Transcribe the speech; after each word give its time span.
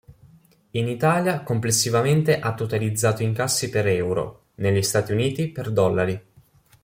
In 0.71 0.87
Italia 0.87 1.43
complessivamente 1.43 2.39
ha 2.39 2.55
totalizzato 2.55 3.21
incassi 3.21 3.69
per 3.69 3.85
euro, 3.85 4.45
negli 4.55 4.81
Stati 4.81 5.11
Uniti 5.11 5.49
per 5.49 5.69
dollari. 5.71 6.19